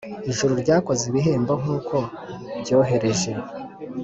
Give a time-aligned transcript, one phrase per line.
[0.29, 1.97] ijuru ryakoze ibihembo nkuko
[2.61, 3.31] byohereje: